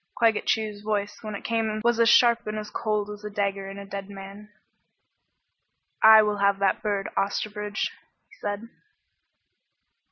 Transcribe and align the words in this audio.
Claggett 0.17 0.47
Chew's 0.47 0.81
voice 0.81 1.19
when 1.21 1.35
it 1.35 1.43
came 1.43 1.79
was 1.83 1.99
as 1.99 2.09
sharp 2.09 2.47
and 2.47 2.57
as 2.57 2.71
cold 2.71 3.11
as 3.11 3.23
a 3.23 3.29
dagger 3.29 3.69
in 3.69 3.77
a 3.77 3.85
dead 3.85 4.09
man. 4.09 4.49
"I 6.01 6.23
will 6.23 6.37
have 6.37 6.57
that 6.57 6.81
bird, 6.81 7.07
Osterbridge," 7.15 7.91
he 8.27 8.33
said. 8.41 8.67